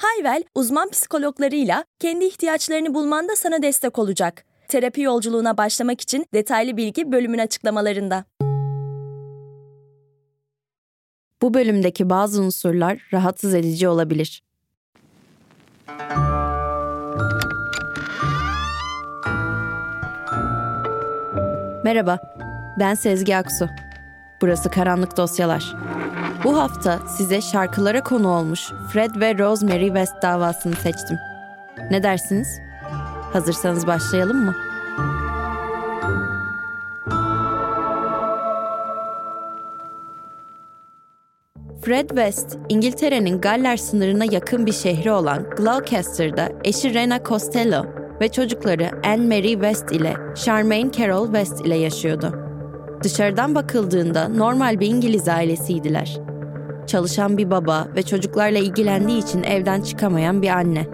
Hayvel, 0.00 0.42
uzman 0.54 0.90
psikologlarıyla 0.90 1.84
kendi 1.98 2.24
ihtiyaçlarını 2.24 2.94
bulmanda 2.94 3.36
sana 3.36 3.62
destek 3.62 3.98
olacak. 3.98 4.44
Terapi 4.68 5.00
yolculuğuna 5.00 5.56
başlamak 5.56 6.00
için 6.00 6.26
detaylı 6.34 6.76
bilgi 6.76 7.12
bölümün 7.12 7.38
açıklamalarında. 7.38 8.24
Bu 11.42 11.54
bölümdeki 11.54 12.10
bazı 12.10 12.42
unsurlar 12.42 12.98
rahatsız 13.12 13.54
edici 13.54 13.88
olabilir. 13.88 14.42
Merhaba, 21.84 22.18
ben 22.78 22.94
Sezgi 22.94 23.36
Aksu. 23.36 23.68
Burası 24.42 24.70
Karanlık 24.70 25.16
Dosyalar. 25.16 25.76
Bu 26.44 26.58
hafta 26.58 26.98
size 27.08 27.40
şarkılara 27.40 28.02
konu 28.02 28.28
olmuş 28.28 28.72
Fred 28.92 29.20
ve 29.20 29.38
Rosemary 29.38 29.86
West 29.86 30.22
davasını 30.22 30.74
seçtim. 30.74 31.18
Ne 31.90 32.02
dersiniz? 32.02 32.48
Hazırsanız 33.32 33.86
başlayalım 33.86 34.44
mı? 34.44 34.54
Fred 41.82 42.08
West, 42.08 42.58
İngiltere'nin 42.68 43.40
Galler 43.40 43.76
sınırına 43.76 44.24
yakın 44.24 44.66
bir 44.66 44.72
şehri 44.72 45.12
olan 45.12 45.50
Gloucester'da 45.50 46.48
eşi 46.64 46.94
Rena 46.94 47.24
Costello 47.24 47.84
ve 48.20 48.28
çocukları 48.28 48.90
Anne 49.04 49.36
Mary 49.36 49.52
West 49.52 49.92
ile 49.92 50.14
Charmaine 50.44 50.92
Carol 50.92 51.24
West 51.26 51.66
ile 51.66 51.76
yaşıyordu. 51.76 52.34
Dışarıdan 53.02 53.54
bakıldığında 53.54 54.28
normal 54.28 54.80
bir 54.80 54.86
İngiliz 54.86 55.28
ailesiydiler. 55.28 56.29
Çalışan 56.90 57.38
bir 57.38 57.50
baba 57.50 57.88
ve 57.96 58.02
çocuklarla 58.02 58.58
ilgilendiği 58.58 59.22
için 59.22 59.42
evden 59.42 59.80
çıkamayan 59.80 60.42
bir 60.42 60.48
anne. 60.48 60.86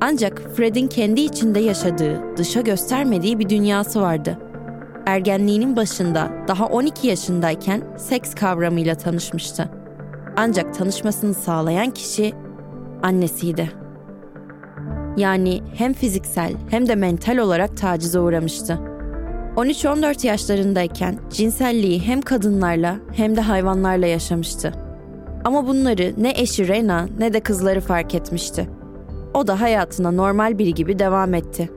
Ancak 0.00 0.42
Fred'in 0.56 0.86
kendi 0.86 1.20
içinde 1.20 1.60
yaşadığı, 1.60 2.36
dışa 2.36 2.60
göstermediği 2.60 3.38
bir 3.38 3.48
dünyası 3.48 4.00
vardı. 4.00 4.38
Ergenliğinin 5.06 5.76
başında 5.76 6.30
daha 6.48 6.66
12 6.66 7.06
yaşındayken 7.06 7.82
seks 7.98 8.34
kavramıyla 8.34 8.94
tanışmıştı. 8.94 9.70
Ancak 10.36 10.74
tanışmasını 10.74 11.34
sağlayan 11.34 11.90
kişi 11.90 12.32
annesiydi. 13.02 13.70
Yani 15.16 15.60
hem 15.74 15.92
fiziksel 15.92 16.52
hem 16.70 16.88
de 16.88 16.94
mental 16.94 17.36
olarak 17.36 17.76
tacize 17.76 18.18
uğramıştı. 18.18 18.78
13-14 19.56 20.26
yaşlarındayken 20.26 21.18
cinselliği 21.30 22.00
hem 22.00 22.22
kadınlarla 22.22 22.96
hem 23.12 23.36
de 23.36 23.40
hayvanlarla 23.40 24.06
yaşamıştı. 24.06 24.83
Ama 25.44 25.66
bunları 25.66 26.14
ne 26.18 26.32
eşi 26.36 26.68
Rena 26.68 27.08
ne 27.18 27.32
de 27.32 27.40
kızları 27.40 27.80
fark 27.80 28.14
etmişti. 28.14 28.68
O 29.34 29.46
da 29.46 29.60
hayatına 29.60 30.10
normal 30.10 30.58
biri 30.58 30.74
gibi 30.74 30.98
devam 30.98 31.34
etti. 31.34 31.70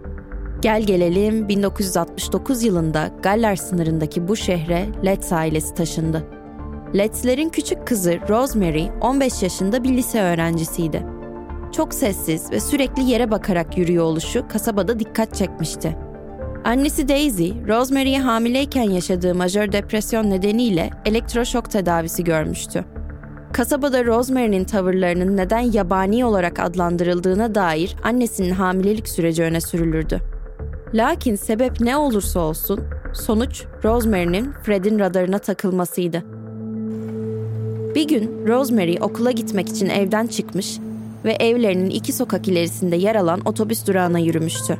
Gel 0.61 0.81
gelelim 0.83 1.47
1969 1.47 2.63
yılında 2.63 3.11
Galler 3.23 3.55
sınırındaki 3.55 4.27
bu 4.27 4.35
şehre 4.35 4.85
Letts 5.05 5.33
ailesi 5.33 5.73
taşındı. 5.73 6.23
Letts'lerin 6.95 7.49
küçük 7.49 7.87
kızı 7.87 8.19
Rosemary 8.29 8.85
15 9.01 9.43
yaşında 9.43 9.83
bir 9.83 9.89
lise 9.89 10.21
öğrencisiydi. 10.21 11.03
Çok 11.71 11.93
sessiz 11.93 12.51
ve 12.51 12.59
sürekli 12.59 13.03
yere 13.03 13.31
bakarak 13.31 13.77
yürüyor 13.77 14.03
oluşu 14.03 14.47
kasabada 14.47 14.99
dikkat 14.99 15.35
çekmişti. 15.35 15.97
Annesi 16.63 17.07
Daisy, 17.07 17.49
Rosemary'e 17.67 18.19
hamileyken 18.19 18.89
yaşadığı 18.89 19.35
majör 19.35 19.71
depresyon 19.71 20.29
nedeniyle 20.29 20.89
elektroşok 21.05 21.71
tedavisi 21.71 22.23
görmüştü. 22.23 22.85
Kasabada 23.53 24.05
Rosemary'nin 24.05 24.63
tavırlarının 24.63 25.37
neden 25.37 25.59
yabani 25.59 26.25
olarak 26.25 26.59
adlandırıldığına 26.59 27.55
dair 27.55 27.95
annesinin 28.03 28.51
hamilelik 28.51 29.09
süreci 29.09 29.43
öne 29.43 29.61
sürülürdü. 29.61 30.21
Lakin 30.93 31.35
sebep 31.35 31.81
ne 31.81 31.97
olursa 31.97 32.39
olsun, 32.39 32.79
sonuç 33.13 33.63
Rosemary'nin 33.83 34.51
Fred'in 34.63 34.99
radarına 34.99 35.39
takılmasıydı. 35.39 36.23
Bir 37.95 38.07
gün 38.07 38.47
Rosemary 38.47 38.97
okula 39.01 39.31
gitmek 39.31 39.69
için 39.69 39.89
evden 39.89 40.27
çıkmış 40.27 40.79
ve 41.25 41.31
evlerinin 41.31 41.89
iki 41.89 42.13
sokak 42.13 42.47
ilerisinde 42.47 42.95
yer 42.95 43.15
alan 43.15 43.41
otobüs 43.45 43.87
durağına 43.87 44.19
yürümüştü. 44.19 44.77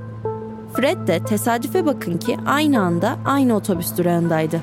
Fred 0.74 1.08
de 1.08 1.20
tesadüfe 1.20 1.86
bakın 1.86 2.18
ki 2.18 2.38
aynı 2.46 2.82
anda 2.82 3.18
aynı 3.26 3.56
otobüs 3.56 3.98
durağındaydı. 3.98 4.62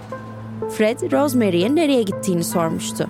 Fred, 0.70 1.12
Rosemary'e 1.12 1.74
nereye 1.74 2.02
gittiğini 2.02 2.44
sormuştu. 2.44 3.08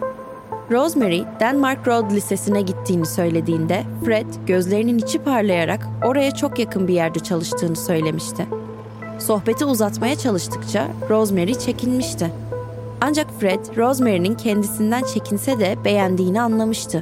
Rosemary, 0.70 1.22
Denmark 1.40 1.88
Road 1.88 2.10
Lisesi'ne 2.10 2.62
gittiğini 2.62 3.06
söylediğinde 3.06 3.84
Fred 4.04 4.26
gözlerinin 4.46 4.98
içi 4.98 5.18
parlayarak 5.18 5.88
oraya 6.04 6.30
çok 6.30 6.58
yakın 6.58 6.88
bir 6.88 6.94
yerde 6.94 7.18
çalıştığını 7.18 7.76
söylemişti. 7.76 8.46
Sohbeti 9.18 9.64
uzatmaya 9.64 10.16
çalıştıkça 10.16 10.88
Rosemary 11.10 11.54
çekinmişti. 11.54 12.30
Ancak 13.00 13.26
Fred, 13.40 13.76
Rosemary'nin 13.76 14.34
kendisinden 14.34 15.02
çekinse 15.02 15.60
de 15.60 15.76
beğendiğini 15.84 16.40
anlamıştı. 16.40 17.00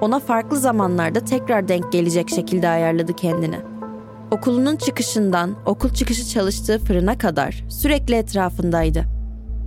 Ona 0.00 0.20
farklı 0.20 0.56
zamanlarda 0.56 1.20
tekrar 1.20 1.68
denk 1.68 1.92
gelecek 1.92 2.30
şekilde 2.30 2.68
ayarladı 2.68 3.16
kendini. 3.16 3.56
Okulunun 4.30 4.76
çıkışından 4.76 5.54
okul 5.66 5.90
çıkışı 5.90 6.28
çalıştığı 6.28 6.78
fırına 6.78 7.18
kadar 7.18 7.64
sürekli 7.68 8.14
etrafındaydı. 8.14 9.04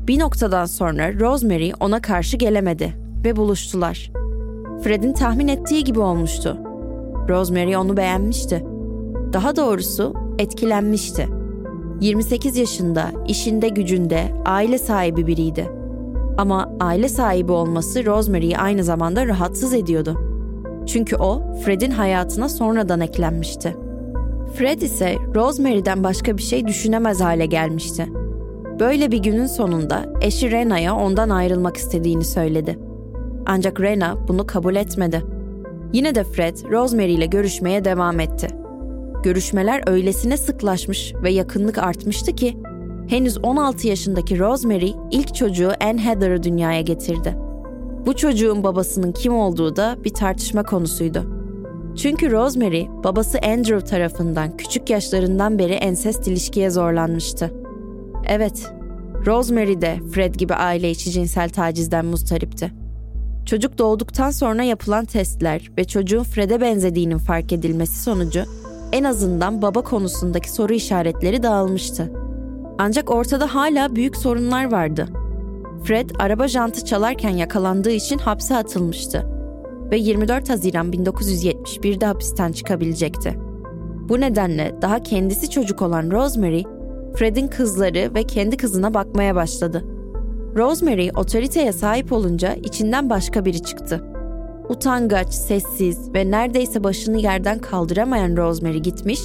Bir 0.07 0.19
noktadan 0.19 0.65
sonra 0.65 1.19
Rosemary 1.19 1.71
ona 1.79 2.01
karşı 2.01 2.37
gelemedi 2.37 3.06
ve 3.27 3.35
buluştular. 3.35 4.11
Fred'in 4.83 5.13
tahmin 5.13 5.47
ettiği 5.47 5.83
gibi 5.83 5.99
olmuştu. 5.99 6.57
Rosemary 7.29 7.77
onu 7.77 7.97
beğenmişti. 7.97 8.65
Daha 9.33 9.55
doğrusu 9.55 10.13
etkilenmişti. 10.39 11.27
28 12.01 12.57
yaşında, 12.57 13.11
işinde 13.27 13.69
gücünde, 13.69 14.23
aile 14.45 14.77
sahibi 14.77 15.27
biriydi. 15.27 15.71
Ama 16.37 16.73
aile 16.79 17.09
sahibi 17.09 17.51
olması 17.51 18.05
Rosemary'yi 18.05 18.57
aynı 18.57 18.83
zamanda 18.83 19.27
rahatsız 19.27 19.73
ediyordu. 19.73 20.17
Çünkü 20.85 21.15
o, 21.15 21.53
Fred'in 21.65 21.91
hayatına 21.91 22.49
sonradan 22.49 22.99
eklenmişti. 22.99 23.75
Fred 24.55 24.81
ise 24.81 25.15
Rosemary'den 25.35 26.03
başka 26.03 26.37
bir 26.37 26.43
şey 26.43 26.67
düşünemez 26.67 27.21
hale 27.21 27.45
gelmişti. 27.45 28.07
Böyle 28.79 29.11
bir 29.11 29.17
günün 29.17 29.47
sonunda 29.47 30.05
eşi 30.21 30.51
Rena'ya 30.51 30.95
ondan 30.95 31.29
ayrılmak 31.29 31.77
istediğini 31.77 32.25
söyledi. 32.25 32.86
Ancak 33.49 33.81
Rena 33.81 34.27
bunu 34.27 34.47
kabul 34.47 34.75
etmedi. 34.75 35.23
Yine 35.93 36.15
de 36.15 36.23
Fred, 36.23 36.57
Rosemary 36.71 37.13
ile 37.13 37.25
görüşmeye 37.25 37.85
devam 37.85 38.19
etti. 38.19 38.47
Görüşmeler 39.23 39.89
öylesine 39.89 40.37
sıklaşmış 40.37 41.13
ve 41.23 41.31
yakınlık 41.31 41.77
artmıştı 41.77 42.35
ki 42.35 42.57
henüz 43.09 43.37
16 43.37 43.87
yaşındaki 43.87 44.39
Rosemary 44.39 44.91
ilk 45.11 45.35
çocuğu 45.35 45.71
Anne 45.81 46.05
Heather'ı 46.05 46.43
dünyaya 46.43 46.81
getirdi. 46.81 47.37
Bu 48.05 48.15
çocuğun 48.15 48.63
babasının 48.63 49.11
kim 49.11 49.35
olduğu 49.35 49.75
da 49.75 49.97
bir 50.03 50.13
tartışma 50.13 50.63
konusuydu. 50.63 51.23
Çünkü 51.95 52.31
Rosemary 52.31 52.85
babası 53.03 53.39
Andrew 53.39 53.79
tarafından 53.79 54.57
küçük 54.57 54.89
yaşlarından 54.89 55.59
beri 55.59 55.73
ensest 55.73 56.27
ilişkiye 56.27 56.69
zorlanmıştı. 56.69 57.53
Evet, 58.27 58.73
Rosemary 59.25 59.81
de 59.81 59.99
Fred 60.11 60.35
gibi 60.35 60.53
aile 60.53 60.91
içi 60.91 61.11
cinsel 61.11 61.49
tacizden 61.49 62.05
muzdaripti. 62.05 62.86
Çocuk 63.47 63.77
doğduktan 63.77 64.31
sonra 64.31 64.63
yapılan 64.63 65.05
testler 65.05 65.71
ve 65.77 65.83
çocuğun 65.83 66.23
Fred'e 66.23 66.61
benzediğinin 66.61 67.17
fark 67.17 67.53
edilmesi 67.53 68.03
sonucu 68.03 68.43
en 68.91 69.03
azından 69.03 69.61
baba 69.61 69.81
konusundaki 69.81 70.51
soru 70.51 70.73
işaretleri 70.73 71.43
dağılmıştı. 71.43 72.11
Ancak 72.77 73.09
ortada 73.11 73.55
hala 73.55 73.95
büyük 73.95 74.17
sorunlar 74.17 74.71
vardı. 74.71 75.07
Fred 75.83 76.09
araba 76.19 76.47
jantı 76.47 76.85
çalarken 76.85 77.29
yakalandığı 77.29 77.91
için 77.91 78.17
hapse 78.17 78.55
atılmıştı 78.55 79.27
ve 79.91 79.97
24 79.97 80.49
Haziran 80.49 80.91
1971'de 80.91 82.05
hapisten 82.05 82.51
çıkabilecekti. 82.51 83.39
Bu 84.09 84.21
nedenle 84.21 84.75
daha 84.81 85.03
kendisi 85.03 85.49
çocuk 85.49 85.81
olan 85.81 86.11
Rosemary, 86.11 86.63
Fred'in 87.15 87.47
kızları 87.47 88.13
ve 88.15 88.23
kendi 88.23 88.57
kızına 88.57 88.93
bakmaya 88.93 89.35
başladı. 89.35 89.96
Rosemary 90.57 91.09
otoriteye 91.15 91.71
sahip 91.71 92.11
olunca 92.11 92.53
içinden 92.53 93.09
başka 93.09 93.45
biri 93.45 93.63
çıktı. 93.63 94.03
Utangaç, 94.69 95.33
sessiz 95.33 96.13
ve 96.13 96.31
neredeyse 96.31 96.83
başını 96.83 97.17
yerden 97.17 97.59
kaldıramayan 97.59 98.37
Rosemary 98.37 98.77
gitmiş, 98.77 99.19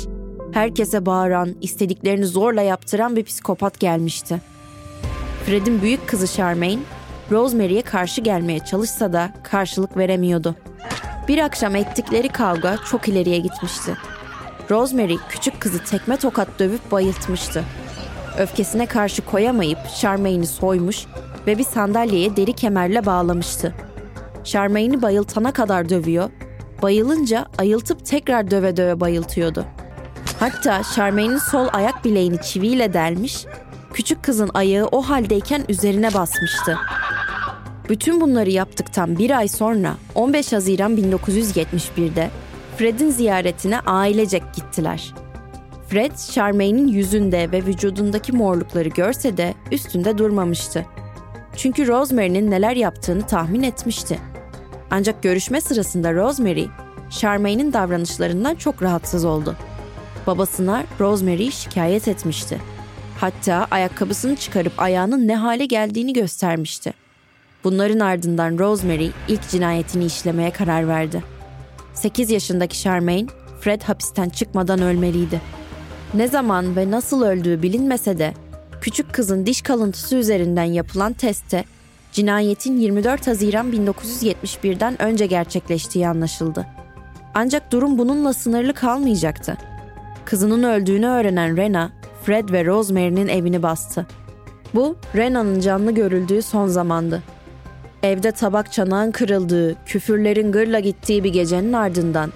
Herkese 0.52 1.06
bağıran, 1.06 1.54
istediklerini 1.60 2.26
zorla 2.26 2.62
yaptıran 2.62 3.16
bir 3.16 3.24
psikopat 3.24 3.80
gelmişti. 3.80 4.40
Fred'in 5.46 5.82
büyük 5.82 6.08
kızı 6.08 6.26
Charmaine, 6.26 6.82
Rosemary'e 7.30 7.82
karşı 7.82 8.20
gelmeye 8.20 8.58
çalışsa 8.58 9.12
da 9.12 9.32
karşılık 9.42 9.96
veremiyordu. 9.96 10.54
Bir 11.28 11.38
akşam 11.38 11.76
ettikleri 11.76 12.28
kavga 12.28 12.76
çok 12.90 13.08
ileriye 13.08 13.38
gitmişti. 13.38 13.96
Rosemary 14.70 15.16
küçük 15.28 15.60
kızı 15.60 15.84
tekme 15.84 16.16
tokat 16.16 16.48
dövüp 16.58 16.92
bayıltmıştı. 16.92 17.64
Öfkesine 18.38 18.86
karşı 18.86 19.24
koyamayıp 19.24 19.78
Charmaine'i 20.00 20.46
soymuş 20.46 21.06
ve 21.46 21.58
bir 21.58 21.64
sandalyeye 21.64 22.36
deri 22.36 22.52
kemerle 22.52 23.06
bağlamıştı. 23.06 23.74
Charmaine'i 24.44 25.02
bayıltana 25.02 25.52
kadar 25.52 25.88
dövüyor, 25.88 26.30
bayılınca 26.82 27.46
ayıltıp 27.58 28.06
tekrar 28.06 28.50
döve 28.50 28.76
döve 28.76 29.00
bayıltıyordu. 29.00 29.64
Hatta 30.40 30.82
Charmaine'in 30.94 31.38
sol 31.38 31.68
ayak 31.72 32.04
bileğini 32.04 32.42
çiviyle 32.42 32.92
delmiş, 32.92 33.46
küçük 33.92 34.22
kızın 34.22 34.50
ayağı 34.54 34.88
o 34.92 35.02
haldeyken 35.02 35.64
üzerine 35.68 36.14
basmıştı. 36.14 36.78
Bütün 37.88 38.20
bunları 38.20 38.50
yaptıktan 38.50 39.18
bir 39.18 39.38
ay 39.38 39.48
sonra 39.48 39.94
15 40.14 40.52
Haziran 40.52 40.96
1971'de 40.96 42.30
Fred'in 42.76 43.10
ziyaretine 43.10 43.80
ailecek 43.80 44.42
gittiler. 44.54 45.14
Fred, 45.92 46.12
Charmaine'in 46.32 46.88
yüzünde 46.88 47.52
ve 47.52 47.66
vücudundaki 47.66 48.32
morlukları 48.32 48.88
görse 48.88 49.36
de 49.36 49.54
üstünde 49.72 50.18
durmamıştı. 50.18 50.86
Çünkü 51.56 51.86
Rosemary'nin 51.86 52.50
neler 52.50 52.76
yaptığını 52.76 53.26
tahmin 53.26 53.62
etmişti. 53.62 54.18
Ancak 54.90 55.22
görüşme 55.22 55.60
sırasında 55.60 56.14
Rosemary, 56.14 56.64
Charmaine'in 57.10 57.72
davranışlarından 57.72 58.54
çok 58.54 58.82
rahatsız 58.82 59.24
oldu. 59.24 59.56
Babasına 60.26 60.84
Rosemary'i 61.00 61.52
şikayet 61.52 62.08
etmişti. 62.08 62.58
Hatta 63.20 63.66
ayakkabısını 63.70 64.36
çıkarıp 64.36 64.72
ayağının 64.78 65.28
ne 65.28 65.36
hale 65.36 65.66
geldiğini 65.66 66.12
göstermişti. 66.12 66.92
Bunların 67.64 68.00
ardından 68.00 68.58
Rosemary 68.58 69.10
ilk 69.28 69.48
cinayetini 69.48 70.04
işlemeye 70.04 70.50
karar 70.50 70.88
verdi. 70.88 71.22
8 71.94 72.30
yaşındaki 72.30 72.80
Charmaine, 72.80 73.28
Fred 73.60 73.82
hapisten 73.82 74.28
çıkmadan 74.28 74.82
ölmeliydi. 74.82 75.40
Ne 76.14 76.28
zaman 76.28 76.76
ve 76.76 76.90
nasıl 76.90 77.22
öldüğü 77.22 77.62
bilinmese 77.62 78.18
de 78.18 78.34
küçük 78.80 79.12
kızın 79.12 79.46
diş 79.46 79.62
kalıntısı 79.62 80.16
üzerinden 80.16 80.64
yapılan 80.64 81.12
testte 81.12 81.64
cinayetin 82.12 82.76
24 82.76 83.26
Haziran 83.26 83.72
1971'den 83.72 85.02
önce 85.02 85.26
gerçekleştiği 85.26 86.08
anlaşıldı. 86.08 86.66
Ancak 87.34 87.72
durum 87.72 87.98
bununla 87.98 88.32
sınırlı 88.32 88.74
kalmayacaktı. 88.74 89.56
Kızının 90.24 90.62
öldüğünü 90.62 91.06
öğrenen 91.06 91.56
Rena, 91.56 91.92
Fred 92.24 92.48
ve 92.48 92.64
Rosemary'nin 92.64 93.28
evini 93.28 93.62
bastı. 93.62 94.06
Bu, 94.74 94.96
Rena'nın 95.16 95.60
canlı 95.60 95.92
görüldüğü 95.92 96.42
son 96.42 96.66
zamandı. 96.66 97.22
Evde 98.02 98.32
tabak 98.32 98.72
çanağın 98.72 99.10
kırıldığı, 99.10 99.84
küfürlerin 99.86 100.52
gırla 100.52 100.80
gittiği 100.80 101.24
bir 101.24 101.32
gecenin 101.32 101.72
ardından 101.72 102.32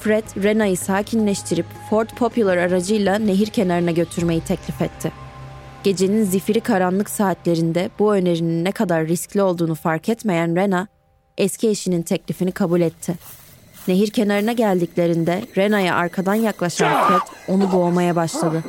Fred, 0.00 0.44
Rena'yı 0.44 0.76
sakinleştirip 0.76 1.66
Ford 1.90 2.08
Popular 2.08 2.56
aracıyla 2.56 3.18
nehir 3.18 3.46
kenarına 3.46 3.90
götürmeyi 3.90 4.40
teklif 4.40 4.82
etti. 4.82 5.12
Gecenin 5.84 6.24
zifiri 6.24 6.60
karanlık 6.60 7.10
saatlerinde 7.10 7.90
bu 7.98 8.14
önerinin 8.14 8.64
ne 8.64 8.72
kadar 8.72 9.06
riskli 9.06 9.42
olduğunu 9.42 9.74
fark 9.74 10.08
etmeyen 10.08 10.56
Rena, 10.56 10.88
eski 11.38 11.68
eşinin 11.68 12.02
teklifini 12.02 12.52
kabul 12.52 12.80
etti. 12.80 13.14
Nehir 13.88 14.10
kenarına 14.10 14.52
geldiklerinde 14.52 15.42
Rena'ya 15.56 15.94
arkadan 15.94 16.34
yaklaşan 16.34 17.08
Fred 17.08 17.54
onu 17.54 17.72
boğmaya 17.72 18.16
başladı. 18.16 18.64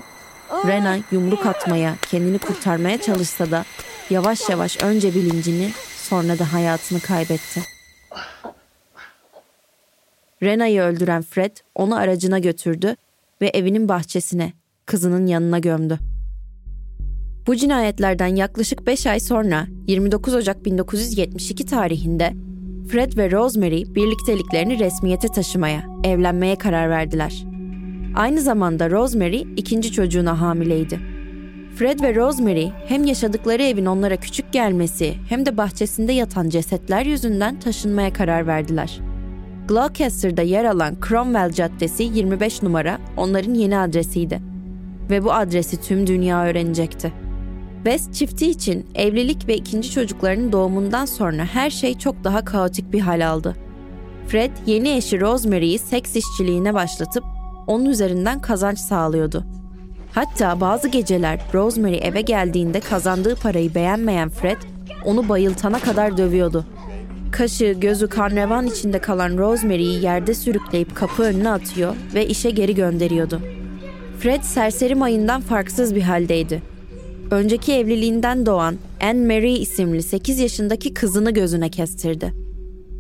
Rena 0.68 0.98
yumruk 1.12 1.46
atmaya, 1.46 1.96
kendini 2.12 2.40
kurtarmaya 2.40 3.02
çalışsa 3.02 3.52
da 3.52 3.66
yavaş 4.10 4.50
yavaş 4.50 4.84
önce 4.84 5.16
bilincini 5.16 5.72
sonra 5.98 6.40
da 6.40 6.54
hayatını 6.54 7.00
kaybetti. 7.00 7.62
Rena'yı 10.44 10.82
öldüren 10.82 11.22
Fred 11.22 11.58
onu 11.76 11.96
aracına 11.96 12.40
götürdü 12.40 12.96
ve 13.42 13.48
evinin 13.48 13.90
bahçesine, 13.90 14.54
kızının 14.86 15.26
yanına 15.26 15.60
gömdü. 15.60 16.00
Bu 17.48 17.56
cinayetlerden 17.56 18.36
yaklaşık 18.36 18.88
5 18.88 19.08
ay 19.08 19.20
sonra 19.20 19.68
29 19.88 20.36
Ocak 20.36 20.66
1972 20.66 21.66
tarihinde 21.66 22.34
Fred 22.92 23.18
ve 23.18 23.32
Rosemary 23.32 23.84
birlikteliklerini 23.96 24.80
resmiyete 24.80 25.28
taşımaya, 25.28 25.84
evlenmeye 26.04 26.56
karar 26.56 26.90
verdiler. 26.90 27.46
Aynı 28.16 28.42
zamanda 28.42 28.92
Rosemary 28.92 29.42
ikinci 29.58 29.92
çocuğuna 29.92 30.42
hamileydi. 30.42 31.00
Fred 31.76 32.00
ve 32.00 32.16
Rosemary 32.16 32.68
hem 32.88 33.04
yaşadıkları 33.04 33.64
evin 33.64 33.86
onlara 33.86 34.16
küçük 34.16 34.54
gelmesi 34.54 35.14
hem 35.30 35.46
de 35.46 35.58
bahçesinde 35.58 36.14
yatan 36.14 36.50
cesetler 36.50 37.06
yüzünden 37.06 37.60
taşınmaya 37.60 38.14
karar 38.14 38.48
verdiler. 38.48 39.09
Gloucester'da 39.70 40.42
yer 40.42 40.66
alan 40.66 40.98
Cromwell 41.08 41.52
Caddesi 41.52 42.04
25 42.04 42.64
numara 42.64 42.98
onların 43.18 43.54
yeni 43.54 43.78
adresiydi. 43.78 44.42
Ve 45.10 45.24
bu 45.24 45.34
adresi 45.34 45.82
tüm 45.82 46.08
dünya 46.08 46.46
öğrenecekti. 46.46 47.14
West 47.84 48.14
çifti 48.14 48.50
için 48.50 48.86
evlilik 48.96 49.48
ve 49.48 49.56
ikinci 49.56 49.92
çocuklarının 49.92 50.52
doğumundan 50.52 51.06
sonra 51.06 51.46
her 51.46 51.70
şey 51.70 51.98
çok 51.98 52.24
daha 52.24 52.46
kaotik 52.46 52.94
bir 52.94 53.00
hal 53.00 53.28
aldı. 53.28 53.56
Fred 54.28 54.52
yeni 54.66 54.90
eşi 54.90 55.22
Rosemary'yi 55.22 55.80
seks 55.80 56.16
işçiliğine 56.16 56.74
başlatıp 56.74 57.24
onun 57.68 57.86
üzerinden 57.86 58.42
kazanç 58.42 58.80
sağlıyordu. 58.80 59.46
Hatta 60.12 60.62
bazı 60.62 60.88
geceler 60.88 61.40
Rosemary 61.54 62.00
eve 62.02 62.22
geldiğinde 62.22 62.80
kazandığı 62.80 63.36
parayı 63.36 63.76
beğenmeyen 63.76 64.30
Fred 64.30 64.58
onu 65.06 65.30
bayıltana 65.30 65.80
kadar 65.80 66.18
dövüyordu. 66.18 66.66
Kaşı, 67.40 67.76
gözü 67.82 68.08
karnevan 68.08 68.68
içinde 68.68 69.00
kalan 69.00 69.38
Rosemary'yi 69.38 70.04
yerde 70.04 70.34
sürükleyip 70.34 70.96
kapı 70.96 71.24
önüne 71.24 71.50
atıyor 71.50 71.96
ve 72.14 72.28
işe 72.28 72.50
geri 72.50 72.76
gönderiyordu. 72.76 73.42
Fred 74.20 74.42
serseri 74.42 74.96
mayından 74.96 75.42
farksız 75.42 75.96
bir 75.96 76.02
haldeydi. 76.02 76.62
Önceki 77.32 77.74
evliliğinden 77.74 78.46
doğan 78.46 78.76
Anne 79.02 79.36
Mary 79.36 79.62
isimli 79.62 80.04
8 80.04 80.40
yaşındaki 80.40 80.94
kızını 80.94 81.32
gözüne 81.32 81.70
kestirdi. 81.70 82.34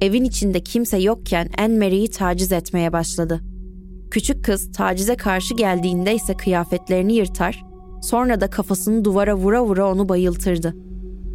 Evin 0.02 0.24
içinde 0.24 0.60
kimse 0.60 0.98
yokken 0.98 1.50
Anne 1.58 1.78
Mary'yi 1.78 2.12
taciz 2.12 2.52
etmeye 2.52 2.94
başladı. 2.94 3.40
Küçük 4.12 4.46
kız 4.46 4.72
tacize 4.72 5.16
karşı 5.16 5.54
geldiğinde 5.54 6.16
ise 6.16 6.34
kıyafetlerini 6.34 7.14
yırtar, 7.14 7.66
sonra 8.02 8.42
da 8.42 8.50
kafasını 8.50 9.06
duvara 9.06 9.36
vura 9.36 9.64
vura 9.64 9.92
onu 9.92 10.10
bayıltırdı. 10.10 10.76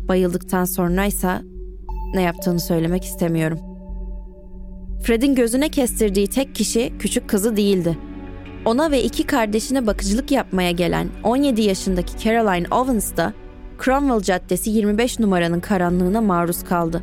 Bayıldıktan 0.08 0.64
sonra 0.64 1.04
ise 1.04 1.53
ne 2.14 2.22
yaptığını 2.22 2.60
söylemek 2.60 3.04
istemiyorum. 3.04 3.58
Fred'in 5.02 5.34
gözüne 5.34 5.68
kestirdiği 5.68 6.26
tek 6.28 6.54
kişi 6.54 6.92
küçük 6.98 7.28
kızı 7.28 7.56
değildi. 7.56 7.98
Ona 8.64 8.90
ve 8.90 9.02
iki 9.02 9.26
kardeşine 9.26 9.86
bakıcılık 9.86 10.30
yapmaya 10.30 10.70
gelen 10.70 11.08
17 11.24 11.62
yaşındaki 11.62 12.18
Caroline 12.18 12.66
Owens 12.70 13.16
da 13.16 13.32
Cromwell 13.84 14.20
Caddesi 14.20 14.70
25 14.70 15.18
numaranın 15.18 15.60
karanlığına 15.60 16.20
maruz 16.20 16.64
kaldı. 16.64 17.02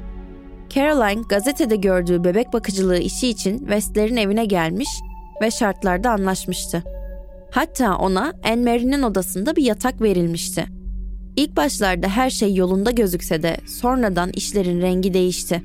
Caroline 0.70 1.22
gazetede 1.30 1.76
gördüğü 1.76 2.24
bebek 2.24 2.54
bakıcılığı 2.54 2.98
işi 2.98 3.28
için 3.28 3.58
West'lerin 3.58 4.18
evine 4.18 4.46
gelmiş 4.46 4.90
ve 5.42 5.52
şartlarda 5.52 6.12
anlaşmıştı. 6.12 6.84
Hatta 7.52 7.98
ona 7.98 8.34
Anne 8.44 8.72
Mary'nin 8.72 9.02
odasında 9.04 9.56
bir 9.56 9.64
yatak 9.64 10.02
verilmişti. 10.02 10.66
İlk 11.42 11.58
başlarda 11.58 12.08
her 12.08 12.30
şey 12.30 12.56
yolunda 12.56 12.92
gözükse 12.92 13.44
de 13.44 13.58
sonradan 13.66 14.30
işlerin 14.34 14.82
rengi 14.82 15.14
değişti. 15.14 15.62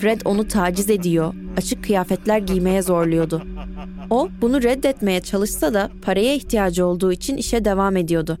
Fred 0.00 0.20
onu 0.24 0.48
taciz 0.48 0.90
ediyor, 0.90 1.34
açık 1.56 1.84
kıyafetler 1.84 2.38
giymeye 2.38 2.82
zorluyordu. 2.82 3.42
O 4.10 4.28
bunu 4.40 4.62
reddetmeye 4.62 5.20
çalışsa 5.20 5.74
da 5.74 5.90
paraya 6.02 6.34
ihtiyacı 6.34 6.86
olduğu 6.86 7.12
için 7.12 7.36
işe 7.36 7.64
devam 7.64 7.96
ediyordu. 7.96 8.38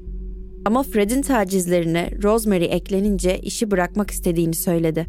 Ama 0.64 0.82
Fred'in 0.82 1.22
tacizlerine 1.22 2.10
Rosemary 2.22 2.64
eklenince 2.64 3.38
işi 3.38 3.70
bırakmak 3.70 4.10
istediğini 4.10 4.54
söyledi. 4.54 5.06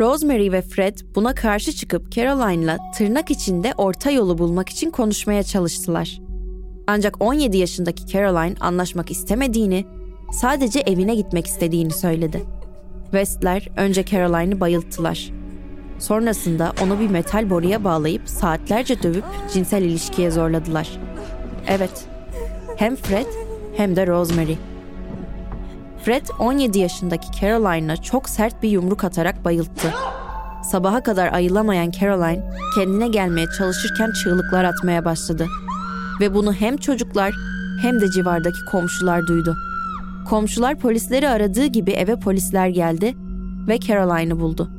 Rosemary 0.00 0.52
ve 0.52 0.62
Fred 0.62 0.98
buna 1.14 1.34
karşı 1.34 1.72
çıkıp 1.72 2.12
Caroline'la 2.12 2.78
tırnak 2.98 3.30
içinde 3.30 3.72
orta 3.78 4.10
yolu 4.10 4.38
bulmak 4.38 4.68
için 4.68 4.90
konuşmaya 4.90 5.42
çalıştılar. 5.42 6.20
Ancak 6.86 7.22
17 7.22 7.56
yaşındaki 7.56 8.06
Caroline 8.06 8.56
anlaşmak 8.60 9.10
istemediğini, 9.10 9.84
sadece 10.34 10.80
evine 10.80 11.14
gitmek 11.14 11.46
istediğini 11.46 11.92
söyledi. 11.92 12.42
Westler 13.02 13.68
önce 13.76 14.04
Caroline'ı 14.04 14.60
bayılttılar. 14.60 15.30
Sonrasında 15.98 16.72
onu 16.82 17.00
bir 17.00 17.10
metal 17.10 17.50
boruya 17.50 17.84
bağlayıp 17.84 18.28
saatlerce 18.28 19.02
dövüp 19.02 19.24
cinsel 19.52 19.82
ilişkiye 19.82 20.30
zorladılar. 20.30 20.88
Evet, 21.66 22.06
hem 22.76 22.96
Fred 22.96 23.26
hem 23.76 23.96
de 23.96 24.06
Rosemary. 24.06 24.54
Fred 26.04 26.26
17 26.38 26.78
yaşındaki 26.78 27.40
Caroline'a 27.40 27.96
çok 27.96 28.28
sert 28.28 28.62
bir 28.62 28.68
yumruk 28.68 29.04
atarak 29.04 29.44
bayılttı. 29.44 29.94
Sabaha 30.70 31.02
kadar 31.02 31.32
ayılamayan 31.32 31.90
Caroline 31.90 32.50
kendine 32.74 33.08
gelmeye 33.08 33.46
çalışırken 33.58 34.12
çığlıklar 34.22 34.64
atmaya 34.64 35.04
başladı. 35.04 35.46
Ve 36.20 36.34
bunu 36.34 36.52
hem 36.52 36.76
çocuklar 36.76 37.34
hem 37.82 38.00
de 38.00 38.10
civardaki 38.10 38.64
komşular 38.70 39.26
duydu. 39.26 39.56
Komşular 40.24 40.78
polisleri 40.78 41.28
aradığı 41.28 41.66
gibi 41.66 41.90
eve 41.90 42.16
polisler 42.16 42.68
geldi 42.68 43.14
ve 43.68 43.80
Caroline'ı 43.80 44.40
buldu. 44.40 44.70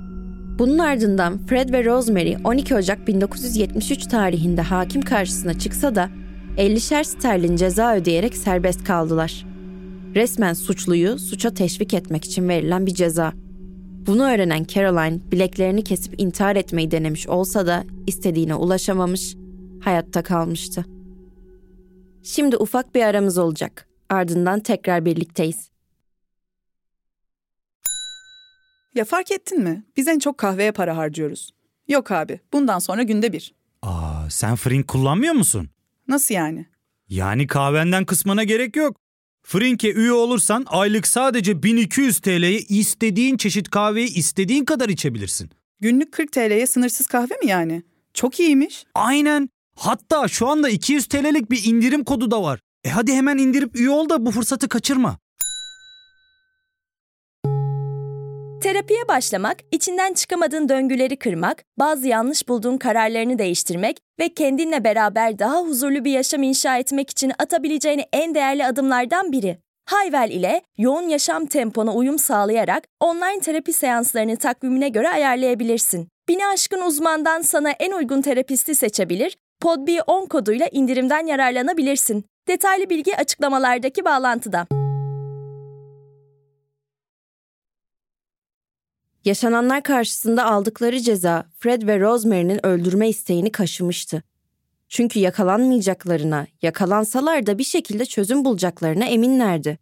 Bunun 0.59 0.77
ardından 0.77 1.45
Fred 1.45 1.73
ve 1.73 1.85
Rosemary 1.85 2.35
12 2.43 2.75
Ocak 2.75 3.07
1973 3.07 4.05
tarihinde 4.05 4.61
hakim 4.61 5.01
karşısına 5.01 5.59
çıksa 5.59 5.95
da 5.95 6.09
50'şer 6.57 7.03
sterlin 7.03 7.55
ceza 7.55 7.95
ödeyerek 7.95 8.37
serbest 8.37 8.83
kaldılar. 8.83 9.45
Resmen 10.15 10.53
suçluyu 10.53 11.19
suça 11.19 11.53
teşvik 11.53 11.93
etmek 11.93 12.25
için 12.25 12.49
verilen 12.49 12.85
bir 12.85 12.93
ceza. 12.93 13.33
Bunu 14.07 14.23
öğrenen 14.23 14.63
Caroline 14.63 15.19
bileklerini 15.31 15.83
kesip 15.83 16.21
intihar 16.21 16.55
etmeyi 16.55 16.91
denemiş 16.91 17.27
olsa 17.27 17.67
da 17.67 17.83
istediğine 18.07 18.55
ulaşamamış, 18.55 19.35
hayatta 19.81 20.23
kalmıştı. 20.23 20.85
Şimdi 22.23 22.57
ufak 22.57 22.95
bir 22.95 23.01
aramız 23.01 23.37
olacak. 23.37 23.87
Ardından 24.09 24.59
tekrar 24.59 25.05
birlikteyiz. 25.05 25.69
Ya 28.95 29.05
fark 29.05 29.31
ettin 29.31 29.63
mi? 29.63 29.83
Biz 29.97 30.07
en 30.07 30.19
çok 30.19 30.38
kahveye 30.38 30.71
para 30.71 30.97
harcıyoruz. 30.97 31.51
Yok 31.88 32.12
abi, 32.12 32.39
bundan 32.53 32.79
sonra 32.79 33.03
günde 33.03 33.33
bir. 33.33 33.53
Aa, 33.81 34.29
sen 34.29 34.55
Frink 34.55 34.88
kullanmıyor 34.88 35.33
musun? 35.33 35.69
Nasıl 36.07 36.35
yani? 36.35 36.65
Yani 37.09 37.47
kahvenden 37.47 38.05
kısmına 38.05 38.43
gerek 38.43 38.75
yok. 38.75 38.97
Frink'e 39.43 39.91
üye 39.93 40.12
olursan 40.12 40.63
aylık 40.67 41.07
sadece 41.07 41.63
1200 41.63 42.19
TL'ye 42.19 42.59
istediğin 42.59 43.38
çeşit 43.38 43.69
kahveyi 43.69 44.13
istediğin 44.13 44.65
kadar 44.65 44.89
içebilirsin. 44.89 45.50
Günlük 45.79 46.12
40 46.12 46.31
TL'ye 46.31 46.67
sınırsız 46.67 47.07
kahve 47.07 47.35
mi 47.43 47.47
yani? 47.47 47.83
Çok 48.13 48.39
iyiymiş. 48.39 48.85
Aynen. 48.95 49.50
Hatta 49.75 50.27
şu 50.27 50.47
anda 50.47 50.69
200 50.69 51.05
TL'lik 51.05 51.51
bir 51.51 51.63
indirim 51.65 52.03
kodu 52.03 52.31
da 52.31 52.43
var. 52.43 52.59
E 52.85 52.89
hadi 52.89 53.13
hemen 53.13 53.37
indirip 53.37 53.75
üye 53.75 53.89
ol 53.89 54.09
da 54.09 54.25
bu 54.25 54.31
fırsatı 54.31 54.69
kaçırma. 54.69 55.17
Terapiye 58.63 59.07
başlamak, 59.07 59.57
içinden 59.71 60.13
çıkamadığın 60.13 60.69
döngüleri 60.69 61.19
kırmak, 61.19 61.63
bazı 61.79 62.07
yanlış 62.07 62.47
bulduğun 62.47 62.77
kararlarını 62.77 63.39
değiştirmek 63.39 63.97
ve 64.19 64.29
kendinle 64.29 64.83
beraber 64.83 65.39
daha 65.39 65.61
huzurlu 65.61 66.05
bir 66.05 66.11
yaşam 66.11 66.43
inşa 66.43 66.77
etmek 66.77 67.09
için 67.09 67.31
atabileceğin 67.39 68.01
en 68.13 68.35
değerli 68.35 68.65
adımlardan 68.65 69.31
biri. 69.31 69.57
Hayvel 69.85 70.31
ile 70.31 70.61
yoğun 70.77 71.09
yaşam 71.09 71.45
tempona 71.45 71.93
uyum 71.93 72.19
sağlayarak 72.19 72.83
online 72.99 73.39
terapi 73.39 73.73
seanslarını 73.73 74.37
takvimine 74.37 74.89
göre 74.89 75.09
ayarlayabilirsin. 75.09 76.07
Bini 76.27 76.47
aşkın 76.47 76.81
uzmandan 76.81 77.41
sana 77.41 77.69
en 77.71 77.91
uygun 77.91 78.21
terapisti 78.21 78.75
seçebilir, 78.75 79.37
PodB10 79.62 80.27
koduyla 80.27 80.67
indirimden 80.71 81.27
yararlanabilirsin. 81.27 82.25
Detaylı 82.47 82.89
bilgi 82.89 83.17
açıklamalardaki 83.17 84.05
bağlantıda. 84.05 84.67
Yaşananlar 89.25 89.83
karşısında 89.83 90.45
aldıkları 90.45 91.00
ceza 91.00 91.45
Fred 91.59 91.88
ve 91.88 92.00
Rosemary'nin 92.00 92.65
öldürme 92.65 93.09
isteğini 93.09 93.51
kaşımıştı. 93.51 94.24
Çünkü 94.89 95.19
yakalanmayacaklarına, 95.19 96.47
yakalansalar 96.62 97.45
da 97.45 97.57
bir 97.57 97.63
şekilde 97.63 98.05
çözüm 98.05 98.45
bulacaklarına 98.45 99.05
eminlerdi. 99.05 99.79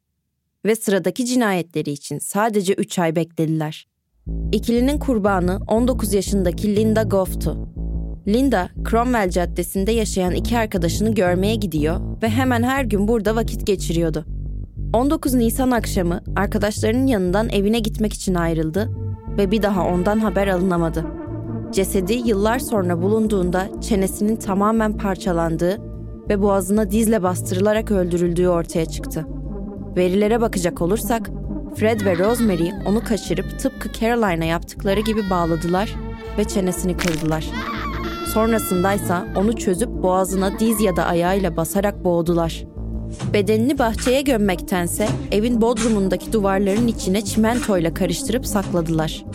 Ve 0.65 0.75
sıradaki 0.75 1.25
cinayetleri 1.25 1.91
için 1.91 2.19
sadece 2.19 2.73
3 2.73 2.99
ay 2.99 3.15
beklediler. 3.15 3.87
İkilinin 4.51 4.99
kurbanı 4.99 5.59
19 5.67 6.13
yaşındaki 6.13 6.75
Linda 6.75 7.03
Goff'tu. 7.03 7.69
Linda, 8.27 8.69
Cromwell 8.89 9.29
Caddesi'nde 9.29 9.91
yaşayan 9.91 10.33
iki 10.33 10.57
arkadaşını 10.57 11.15
görmeye 11.15 11.55
gidiyor 11.55 11.99
ve 12.23 12.29
hemen 12.29 12.63
her 12.63 12.83
gün 12.83 13.07
burada 13.07 13.35
vakit 13.35 13.67
geçiriyordu. 13.67 14.25
19 14.93 15.33
Nisan 15.33 15.71
akşamı 15.71 16.21
arkadaşlarının 16.35 17.07
yanından 17.07 17.49
evine 17.49 17.79
gitmek 17.79 18.13
için 18.13 18.35
ayrıldı 18.35 18.89
ve 19.37 19.51
bir 19.51 19.61
daha 19.61 19.85
ondan 19.85 20.19
haber 20.19 20.47
alınamadı. 20.47 21.05
Cesedi 21.71 22.13
yıllar 22.13 22.59
sonra 22.59 23.01
bulunduğunda 23.01 23.81
çenesinin 23.81 24.35
tamamen 24.35 24.97
parçalandığı 24.97 25.77
ve 26.29 26.41
boğazına 26.41 26.91
dizle 26.91 27.23
bastırılarak 27.23 27.91
öldürüldüğü 27.91 28.47
ortaya 28.47 28.85
çıktı. 28.85 29.25
Verilere 29.97 30.41
bakacak 30.41 30.81
olursak, 30.81 31.29
Fred 31.75 32.01
ve 32.05 32.17
Rosemary 32.17 32.69
onu 32.85 33.03
kaçırıp 33.03 33.59
tıpkı 33.59 33.91
Caroline'a 33.99 34.45
yaptıkları 34.45 34.99
gibi 34.99 35.29
bağladılar 35.29 35.95
ve 36.37 36.43
çenesini 36.43 36.97
kırdılar. 36.97 37.45
Sonrasındaysa 38.33 39.27
onu 39.35 39.55
çözüp 39.55 39.89
boğazına 39.89 40.59
diz 40.59 40.81
ya 40.81 40.95
da 40.95 41.05
ayağıyla 41.05 41.57
basarak 41.57 42.03
boğdular. 42.03 42.63
Bedenini 43.33 43.79
bahçeye 43.79 44.21
gömmektense 44.21 45.07
evin 45.31 45.61
bodrumundaki 45.61 46.33
duvarların 46.33 46.87
içine 46.87 47.21
çimentoyla 47.21 47.93
karıştırıp 47.93 48.45
sakladılar. 48.45 49.25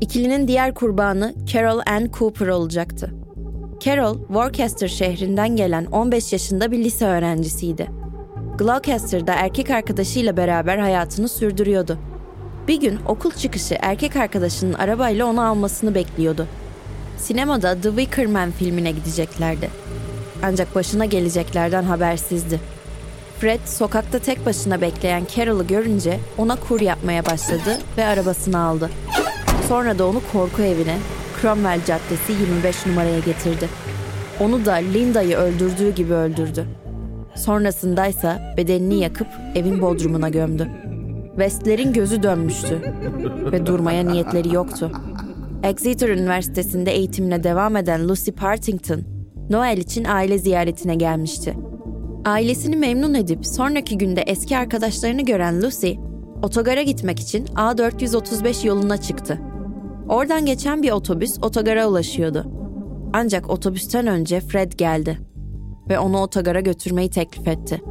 İkilinin 0.00 0.48
diğer 0.48 0.74
kurbanı 0.74 1.34
Carol 1.46 1.80
Ann 1.86 2.10
Cooper 2.18 2.48
olacaktı. 2.48 3.14
Carol, 3.80 4.18
Worcester 4.18 4.88
şehrinden 4.88 5.56
gelen 5.56 5.84
15 5.84 6.32
yaşında 6.32 6.72
bir 6.72 6.78
lise 6.78 7.06
öğrencisiydi. 7.06 7.90
Gloucester'da 8.58 9.34
erkek 9.34 9.70
arkadaşıyla 9.70 10.36
beraber 10.36 10.78
hayatını 10.78 11.28
sürdürüyordu. 11.28 11.98
Bir 12.68 12.80
gün 12.80 12.98
okul 13.08 13.30
çıkışı 13.30 13.76
erkek 13.80 14.16
arkadaşının 14.16 14.72
arabayla 14.72 15.26
onu 15.26 15.40
almasını 15.42 15.94
bekliyordu. 15.94 16.46
Sinemada 17.22 17.80
The 17.80 17.88
Wicker 17.88 18.26
Man 18.26 18.50
filmine 18.50 18.90
gideceklerdi. 18.90 19.70
Ancak 20.42 20.74
başına 20.74 21.04
geleceklerden 21.04 21.82
habersizdi. 21.82 22.60
Fred 23.38 23.60
sokakta 23.66 24.18
tek 24.18 24.46
başına 24.46 24.80
bekleyen 24.80 25.22
Carol'ı 25.36 25.66
görünce 25.66 26.18
ona 26.38 26.56
kur 26.56 26.80
yapmaya 26.80 27.26
başladı 27.26 27.78
ve 27.98 28.06
arabasını 28.06 28.58
aldı. 28.58 28.90
Sonra 29.68 29.98
da 29.98 30.06
onu 30.06 30.20
korku 30.32 30.62
evine, 30.62 30.96
Cromwell 31.40 31.84
Caddesi 31.86 32.32
25 32.32 32.86
numaraya 32.86 33.18
getirdi. 33.18 33.68
Onu 34.40 34.64
da 34.64 34.72
Linda'yı 34.72 35.36
öldürdüğü 35.36 35.94
gibi 35.94 36.14
öldürdü. 36.14 36.66
Sonrasındaysa 37.36 38.54
bedenini 38.56 39.00
yakıp 39.00 39.28
evin 39.54 39.82
bodrumuna 39.82 40.28
gömdü. 40.28 40.68
Westler'in 41.30 41.92
gözü 41.92 42.22
dönmüştü 42.22 42.80
ve 43.52 43.66
durmaya 43.66 44.02
niyetleri 44.02 44.54
yoktu. 44.54 44.92
Exeter 45.62 46.08
Üniversitesi'nde 46.08 46.92
eğitimine 46.92 47.44
devam 47.44 47.76
eden 47.76 48.08
Lucy 48.08 48.30
Partington, 48.30 49.00
Noel 49.50 49.76
için 49.76 50.04
aile 50.04 50.38
ziyaretine 50.38 50.94
gelmişti. 50.94 51.54
Ailesini 52.24 52.76
memnun 52.76 53.14
edip 53.14 53.46
sonraki 53.46 53.98
günde 53.98 54.20
eski 54.20 54.56
arkadaşlarını 54.56 55.22
gören 55.22 55.62
Lucy, 55.62 55.92
otogara 56.42 56.82
gitmek 56.82 57.20
için 57.20 57.46
A435 57.46 58.66
yoluna 58.66 58.96
çıktı. 58.96 59.38
Oradan 60.08 60.46
geçen 60.46 60.82
bir 60.82 60.90
otobüs 60.90 61.38
otogara 61.42 61.88
ulaşıyordu. 61.88 62.46
Ancak 63.12 63.50
otobüsten 63.50 64.06
önce 64.06 64.40
Fred 64.40 64.72
geldi 64.72 65.18
ve 65.88 65.98
onu 65.98 66.20
otogara 66.20 66.60
götürmeyi 66.60 67.10
teklif 67.10 67.48
etti. 67.48 67.82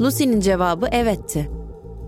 Lucy'nin 0.00 0.40
cevabı 0.40 0.86
evetti. 0.86 1.50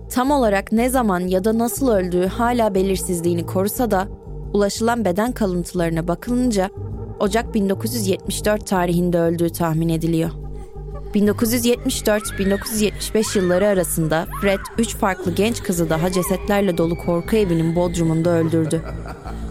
Tam 0.09 0.31
olarak 0.31 0.71
ne 0.71 0.89
zaman 0.89 1.19
ya 1.19 1.43
da 1.43 1.57
nasıl 1.57 1.91
öldüğü 1.91 2.27
hala 2.27 2.75
belirsizliğini 2.75 3.45
korusa 3.45 3.91
da 3.91 4.07
ulaşılan 4.53 5.05
beden 5.05 5.31
kalıntılarına 5.31 6.07
bakılınca 6.07 6.69
Ocak 7.19 7.53
1974 7.53 8.67
tarihinde 8.67 9.19
öldüğü 9.19 9.49
tahmin 9.49 9.89
ediliyor. 9.89 10.29
1974-1975 11.15 13.37
yılları 13.37 13.67
arasında 13.67 14.27
Fred 14.41 14.59
üç 14.77 14.95
farklı 14.95 15.35
genç 15.35 15.63
kızı 15.63 15.89
daha 15.89 16.11
cesetlerle 16.11 16.77
dolu 16.77 16.97
korku 16.97 17.35
evinin 17.35 17.75
bodrumunda 17.75 18.29
öldürdü. 18.29 18.81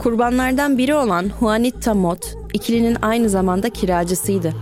Kurbanlardan 0.03 0.79
biri 0.79 0.95
olan 0.95 1.31
Juanita 1.41 1.95
Mott, 1.95 2.35
ikilinin 2.53 2.97
aynı 3.03 3.29
zamanda 3.29 3.71
kiracısıydı. 3.71 4.53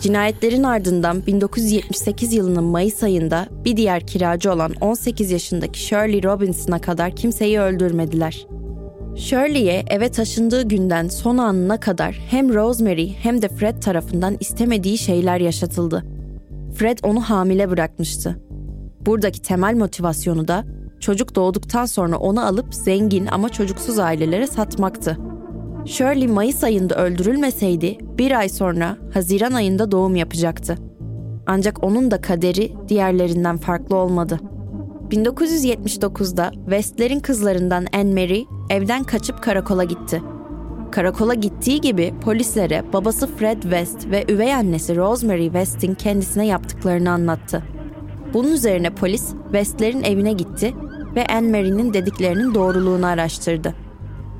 Cinayetlerin 0.00 0.62
ardından 0.62 1.26
1978 1.26 2.32
yılının 2.32 2.64
Mayıs 2.64 3.02
ayında 3.02 3.46
bir 3.64 3.76
diğer 3.76 4.06
kiracı 4.06 4.52
olan 4.52 4.72
18 4.80 5.30
yaşındaki 5.30 5.80
Shirley 5.80 6.22
Robinson'a 6.22 6.80
kadar 6.80 7.16
kimseyi 7.16 7.60
öldürmediler. 7.60 8.46
Shirley'e 9.18 9.84
eve 9.90 10.08
taşındığı 10.08 10.68
günden 10.68 11.08
son 11.08 11.38
anına 11.38 11.80
kadar 11.80 12.20
hem 12.30 12.54
Rosemary 12.54 13.08
hem 13.08 13.42
de 13.42 13.48
Fred 13.48 13.82
tarafından 13.82 14.36
istemediği 14.40 14.98
şeyler 14.98 15.40
yaşatıldı. 15.40 16.04
Fred 16.74 16.98
onu 17.02 17.20
hamile 17.20 17.70
bırakmıştı. 17.70 18.40
Buradaki 19.00 19.42
temel 19.42 19.74
motivasyonu 19.74 20.48
da 20.48 20.64
çocuk 21.00 21.34
doğduktan 21.34 21.86
sonra 21.86 22.18
onu 22.18 22.46
alıp 22.46 22.74
zengin 22.74 23.26
ama 23.26 23.48
çocuksuz 23.48 23.98
ailelere 23.98 24.46
satmaktı. 24.46 25.18
Shirley 25.86 26.28
Mayıs 26.28 26.64
ayında 26.64 26.94
öldürülmeseydi 26.94 27.98
bir 28.18 28.38
ay 28.38 28.48
sonra 28.48 28.96
Haziran 29.14 29.52
ayında 29.52 29.90
doğum 29.90 30.16
yapacaktı. 30.16 30.78
Ancak 31.46 31.84
onun 31.84 32.10
da 32.10 32.20
kaderi 32.20 32.72
diğerlerinden 32.88 33.56
farklı 33.56 33.96
olmadı. 33.96 34.40
1979'da 35.10 36.50
Westler'in 36.54 37.20
kızlarından 37.20 37.86
Anne 37.92 38.22
Mary 38.22 38.44
evden 38.70 39.04
kaçıp 39.04 39.42
karakola 39.42 39.84
gitti. 39.84 40.22
Karakola 40.90 41.34
gittiği 41.34 41.80
gibi 41.80 42.14
polislere 42.20 42.84
babası 42.92 43.26
Fred 43.26 43.62
West 43.62 44.10
ve 44.10 44.24
üvey 44.28 44.54
annesi 44.54 44.96
Rosemary 44.96 45.44
West'in 45.44 45.94
kendisine 45.94 46.46
yaptıklarını 46.46 47.10
anlattı. 47.10 47.62
Bunun 48.34 48.52
üzerine 48.52 48.94
polis 48.94 49.32
West'lerin 49.44 50.02
evine 50.02 50.32
gitti 50.32 50.74
ve 51.16 51.26
Anne 51.26 51.50
Mary'nin 51.50 51.94
dediklerinin 51.94 52.54
doğruluğunu 52.54 53.06
araştırdı. 53.06 53.74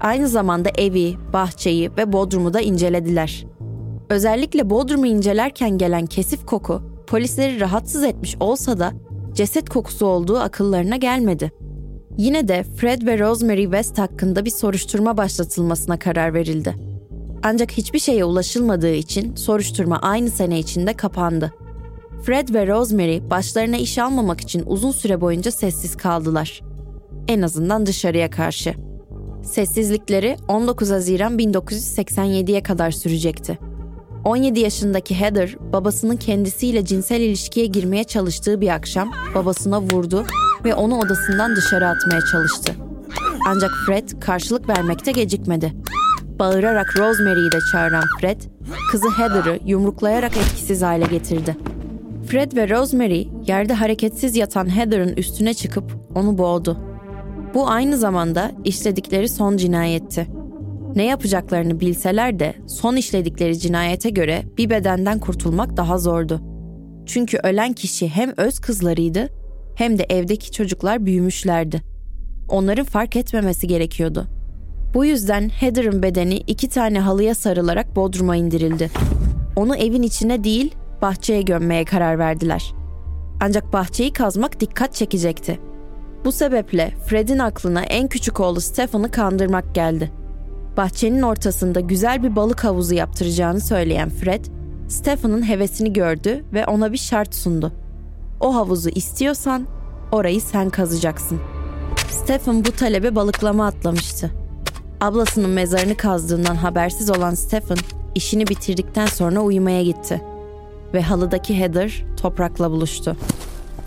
Aynı 0.00 0.28
zamanda 0.28 0.70
evi, 0.78 1.16
bahçeyi 1.32 1.90
ve 1.96 2.12
bodrumu 2.12 2.54
da 2.54 2.60
incelediler. 2.60 3.46
Özellikle 4.10 4.70
bodrumu 4.70 5.06
incelerken 5.06 5.78
gelen 5.78 6.06
kesif 6.06 6.46
koku 6.46 6.82
polisleri 7.06 7.60
rahatsız 7.60 8.04
etmiş 8.04 8.36
olsa 8.40 8.78
da 8.78 8.92
ceset 9.34 9.68
kokusu 9.68 10.06
olduğu 10.06 10.38
akıllarına 10.38 10.96
gelmedi. 10.96 11.52
Yine 12.18 12.48
de 12.48 12.62
Fred 12.76 13.06
ve 13.06 13.18
Rosemary 13.18 13.62
West 13.62 13.98
hakkında 13.98 14.44
bir 14.44 14.50
soruşturma 14.50 15.16
başlatılmasına 15.16 15.98
karar 15.98 16.34
verildi. 16.34 16.74
Ancak 17.42 17.72
hiçbir 17.72 17.98
şeye 17.98 18.24
ulaşılmadığı 18.24 18.94
için 18.94 19.36
soruşturma 19.36 19.98
aynı 19.98 20.30
sene 20.30 20.58
içinde 20.58 20.92
kapandı. 20.92 21.52
Fred 22.22 22.54
ve 22.54 22.66
Rosemary 22.66 23.30
başlarına 23.30 23.76
iş 23.76 23.98
almamak 23.98 24.40
için 24.40 24.62
uzun 24.66 24.90
süre 24.90 25.20
boyunca 25.20 25.50
sessiz 25.50 25.96
kaldılar. 25.96 26.60
En 27.28 27.42
azından 27.42 27.86
dışarıya 27.86 28.30
karşı. 28.30 28.74
Sessizlikleri 29.42 30.36
19 30.48 30.90
Haziran 30.90 31.38
1987'ye 31.38 32.62
kadar 32.62 32.90
sürecekti. 32.90 33.58
17 34.24 34.60
yaşındaki 34.60 35.20
Heather, 35.20 35.56
babasının 35.72 36.16
kendisiyle 36.16 36.84
cinsel 36.84 37.20
ilişkiye 37.20 37.66
girmeye 37.66 38.04
çalıştığı 38.04 38.60
bir 38.60 38.68
akşam 38.68 39.12
babasına 39.34 39.80
vurdu 39.82 40.24
ve 40.64 40.74
onu 40.74 40.98
odasından 40.98 41.56
dışarı 41.56 41.88
atmaya 41.88 42.20
çalıştı. 42.32 42.72
Ancak 43.46 43.70
Fred 43.86 44.08
karşılık 44.20 44.68
vermekte 44.68 45.12
gecikmedi. 45.12 45.72
Bağırarak 46.38 46.98
Rosemary'yi 46.98 47.52
de 47.52 47.58
çağıran 47.72 48.04
Fred, 48.20 48.40
kızı 48.90 49.10
Heather'ı 49.10 49.60
yumruklayarak 49.66 50.36
etkisiz 50.36 50.82
hale 50.82 51.04
getirdi. 51.06 51.56
Fred 52.28 52.52
ve 52.56 52.68
Rosemary 52.68 53.24
yerde 53.46 53.74
hareketsiz 53.74 54.36
yatan 54.36 54.76
Heather'ın 54.76 55.16
üstüne 55.16 55.54
çıkıp 55.54 55.92
onu 56.14 56.38
boğdu. 56.38 56.78
Bu 57.54 57.68
aynı 57.68 57.96
zamanda 57.96 58.52
işledikleri 58.64 59.28
son 59.28 59.56
cinayetti. 59.56 60.37
Ne 60.96 61.04
yapacaklarını 61.04 61.80
bilseler 61.80 62.38
de 62.38 62.54
son 62.66 62.96
işledikleri 62.96 63.58
cinayete 63.58 64.10
göre 64.10 64.42
bir 64.56 64.70
bedenden 64.70 65.18
kurtulmak 65.18 65.76
daha 65.76 65.98
zordu. 65.98 66.40
Çünkü 67.06 67.38
ölen 67.42 67.72
kişi 67.72 68.08
hem 68.08 68.32
öz 68.36 68.58
kızlarıydı 68.58 69.28
hem 69.76 69.98
de 69.98 70.06
evdeki 70.08 70.52
çocuklar 70.52 71.06
büyümüşlerdi. 71.06 71.82
Onların 72.48 72.84
fark 72.84 73.16
etmemesi 73.16 73.66
gerekiyordu. 73.66 74.26
Bu 74.94 75.04
yüzden 75.04 75.48
Heather'ın 75.48 76.02
bedeni 76.02 76.36
iki 76.36 76.68
tane 76.68 77.00
halıya 77.00 77.34
sarılarak 77.34 77.96
bodruma 77.96 78.36
indirildi. 78.36 78.90
Onu 79.56 79.76
evin 79.76 80.02
içine 80.02 80.44
değil, 80.44 80.74
bahçeye 81.02 81.42
gömmeye 81.42 81.84
karar 81.84 82.18
verdiler. 82.18 82.74
Ancak 83.40 83.72
bahçeyi 83.72 84.12
kazmak 84.12 84.60
dikkat 84.60 84.94
çekecekti. 84.94 85.58
Bu 86.24 86.32
sebeple 86.32 86.92
Fred'in 87.06 87.38
aklına 87.38 87.82
en 87.82 88.08
küçük 88.08 88.40
oğlu 88.40 88.60
Stephen'ı 88.60 89.10
kandırmak 89.10 89.74
geldi. 89.74 90.12
Bahçenin 90.78 91.22
ortasında 91.22 91.80
güzel 91.80 92.22
bir 92.22 92.36
balık 92.36 92.64
havuzu 92.64 92.94
yaptıracağını 92.94 93.60
söyleyen 93.60 94.10
Fred, 94.10 94.44
Stephen'ın 94.88 95.48
hevesini 95.48 95.92
gördü 95.92 96.44
ve 96.52 96.66
ona 96.66 96.92
bir 96.92 96.98
şart 96.98 97.34
sundu. 97.34 97.72
O 98.40 98.54
havuzu 98.54 98.88
istiyorsan 98.88 99.66
orayı 100.12 100.40
sen 100.40 100.70
kazacaksın. 100.70 101.40
Stephen 102.10 102.64
bu 102.64 102.72
talebe 102.72 103.14
balıklama 103.14 103.66
atlamıştı. 103.66 104.30
Ablasının 105.00 105.50
mezarını 105.50 105.96
kazdığından 105.96 106.56
habersiz 106.56 107.10
olan 107.10 107.34
Stephen 107.34 107.78
işini 108.14 108.46
bitirdikten 108.46 109.06
sonra 109.06 109.40
uyumaya 109.40 109.82
gitti. 109.82 110.22
Ve 110.94 111.02
halıdaki 111.02 111.58
Heather 111.60 112.04
toprakla 112.22 112.70
buluştu. 112.70 113.16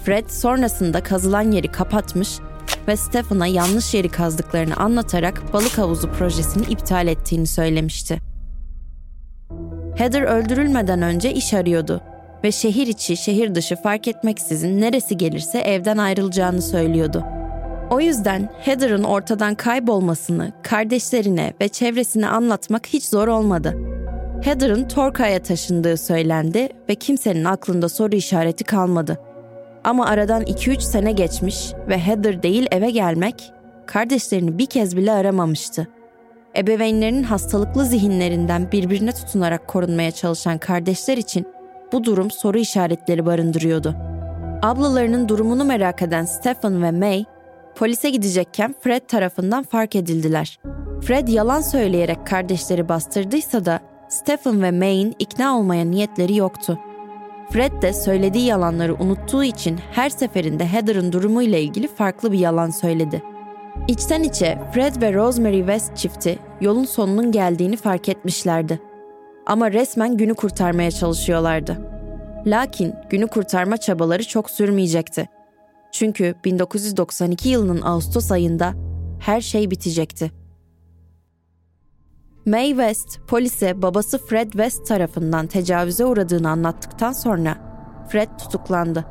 Fred 0.03 0.29
sonrasında 0.29 1.03
kazılan 1.03 1.51
yeri 1.51 1.67
kapatmış 1.67 2.39
ve 2.87 2.95
Stephen'a 2.95 3.47
yanlış 3.47 3.93
yeri 3.93 4.09
kazdıklarını 4.09 4.75
anlatarak 4.75 5.53
balık 5.53 5.77
havuzu 5.77 6.11
projesini 6.11 6.63
iptal 6.63 7.07
ettiğini 7.07 7.47
söylemişti. 7.47 8.17
Heather 9.95 10.21
öldürülmeden 10.21 11.01
önce 11.01 11.33
iş 11.33 11.53
arıyordu 11.53 12.01
ve 12.43 12.51
şehir 12.51 12.87
içi, 12.87 13.17
şehir 13.17 13.55
dışı 13.55 13.75
fark 13.75 14.07
etmeksizin 14.07 14.81
neresi 14.81 15.17
gelirse 15.17 15.59
evden 15.59 15.97
ayrılacağını 15.97 16.61
söylüyordu. 16.61 17.23
O 17.89 17.99
yüzden 17.99 18.49
Heather'ın 18.59 19.03
ortadan 19.03 19.55
kaybolmasını 19.55 20.51
kardeşlerine 20.63 21.53
ve 21.61 21.67
çevresine 21.67 22.27
anlatmak 22.27 22.87
hiç 22.87 23.05
zor 23.05 23.27
olmadı. 23.27 23.77
Heather'ın 24.43 24.87
Torkay'a 24.87 25.39
taşındığı 25.39 25.97
söylendi 25.97 26.69
ve 26.89 26.95
kimsenin 26.95 27.45
aklında 27.45 27.89
soru 27.89 28.15
işareti 28.15 28.63
kalmadı. 28.63 29.19
Ama 29.83 30.05
aradan 30.05 30.43
2-3 30.43 30.81
sene 30.81 31.11
geçmiş 31.11 31.73
ve 31.87 31.97
Heather 31.97 32.43
değil 32.43 32.67
eve 32.71 32.91
gelmek, 32.91 33.51
kardeşlerini 33.85 34.57
bir 34.57 34.65
kez 34.65 34.97
bile 34.97 35.11
aramamıştı. 35.11 35.87
Ebeveynlerinin 36.57 37.23
hastalıklı 37.23 37.85
zihinlerinden 37.85 38.71
birbirine 38.71 39.11
tutunarak 39.11 39.67
korunmaya 39.67 40.11
çalışan 40.11 40.57
kardeşler 40.57 41.17
için 41.17 41.47
bu 41.91 42.03
durum 42.03 42.31
soru 42.31 42.57
işaretleri 42.57 43.25
barındırıyordu. 43.25 43.95
Ablalarının 44.61 45.29
durumunu 45.29 45.63
merak 45.63 46.01
eden 46.01 46.25
Stephen 46.25 46.83
ve 46.83 46.91
May, 46.91 47.25
polise 47.75 48.09
gidecekken 48.09 48.75
Fred 48.81 49.01
tarafından 49.07 49.63
fark 49.63 49.95
edildiler. 49.95 50.59
Fred 51.01 51.27
yalan 51.27 51.61
söyleyerek 51.61 52.27
kardeşleri 52.27 52.89
bastırdıysa 52.89 53.65
da 53.65 53.79
Stephen 54.09 54.61
ve 54.61 54.71
May'in 54.71 55.15
ikna 55.19 55.57
olmaya 55.57 55.85
niyetleri 55.85 56.35
yoktu. 56.35 56.79
Fred 57.51 57.81
de 57.81 57.93
söylediği 57.93 58.45
yalanları 58.45 58.95
unuttuğu 58.95 59.43
için 59.43 59.79
her 59.91 60.09
seferinde 60.09 60.67
Heather'ın 60.67 61.11
durumuyla 61.11 61.57
ilgili 61.57 61.87
farklı 61.87 62.31
bir 62.31 62.39
yalan 62.39 62.69
söyledi. 62.69 63.23
İçten 63.87 64.23
içe 64.23 64.59
Fred 64.73 65.01
ve 65.01 65.13
Rosemary 65.13 65.59
West 65.59 65.97
çifti 65.97 66.39
yolun 66.61 66.85
sonunun 66.85 67.31
geldiğini 67.31 67.77
fark 67.77 68.09
etmişlerdi. 68.09 68.79
Ama 69.45 69.71
resmen 69.71 70.17
günü 70.17 70.33
kurtarmaya 70.33 70.91
çalışıyorlardı. 70.91 71.77
Lakin 72.45 72.93
günü 73.09 73.27
kurtarma 73.27 73.77
çabaları 73.77 74.27
çok 74.27 74.49
sürmeyecekti. 74.49 75.29
Çünkü 75.91 76.35
1992 76.45 77.49
yılının 77.49 77.81
Ağustos 77.81 78.31
ayında 78.31 78.73
her 79.19 79.41
şey 79.41 79.71
bitecekti. 79.71 80.40
May 82.45 82.69
West 82.69 83.19
polise 83.27 83.81
babası 83.81 84.17
Fred 84.17 84.51
West 84.51 84.87
tarafından 84.87 85.47
tecavüze 85.47 86.05
uğradığını 86.05 86.49
anlattıktan 86.49 87.11
sonra 87.11 87.57
Fred 88.09 88.29
tutuklandı. 88.39 89.05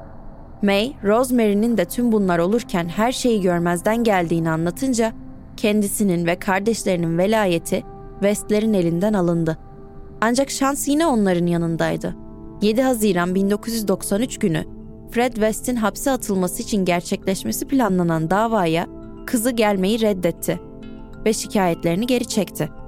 May, 0.62 0.92
Rosemary'nin 1.04 1.76
de 1.76 1.84
tüm 1.84 2.12
bunlar 2.12 2.38
olurken 2.38 2.88
her 2.88 3.12
şeyi 3.12 3.40
görmezden 3.40 4.04
geldiğini 4.04 4.50
anlatınca 4.50 5.12
kendisinin 5.56 6.26
ve 6.26 6.38
kardeşlerinin 6.38 7.18
velayeti 7.18 7.82
West'lerin 8.12 8.74
elinden 8.74 9.12
alındı. 9.12 9.58
Ancak 10.20 10.50
şans 10.50 10.88
yine 10.88 11.06
onların 11.06 11.46
yanındaydı. 11.46 12.16
7 12.62 12.82
Haziran 12.82 13.34
1993 13.34 14.38
günü 14.38 14.64
Fred 15.10 15.32
West'in 15.32 15.76
hapse 15.76 16.10
atılması 16.10 16.62
için 16.62 16.84
gerçekleşmesi 16.84 17.68
planlanan 17.68 18.30
davaya 18.30 18.86
kızı 19.26 19.50
gelmeyi 19.50 20.00
reddetti 20.00 20.60
ve 21.24 21.32
şikayetlerini 21.32 22.06
geri 22.06 22.28
çekti. 22.28 22.79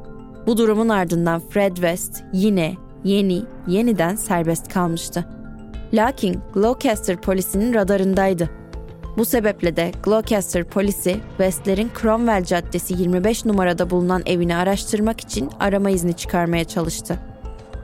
Bu 0.46 0.56
durumun 0.56 0.88
ardından 0.88 1.40
Fred 1.40 1.74
West 1.74 2.22
yine 2.32 2.74
yeni 3.04 3.42
yeniden 3.66 4.16
serbest 4.16 4.68
kalmıştı. 4.68 5.24
Lakin 5.92 6.40
Gloucester 6.54 7.16
polisinin 7.16 7.74
radarındaydı. 7.74 8.50
Bu 9.16 9.24
sebeple 9.24 9.76
de 9.76 9.92
Gloucester 10.02 10.64
polisi 10.64 11.16
West'lerin 11.28 11.90
Cromwell 12.00 12.44
Caddesi 12.44 12.94
25 12.94 13.44
numarada 13.44 13.90
bulunan 13.90 14.22
evini 14.26 14.56
araştırmak 14.56 15.20
için 15.20 15.50
arama 15.60 15.90
izni 15.90 16.14
çıkarmaya 16.14 16.64
çalıştı. 16.64 17.18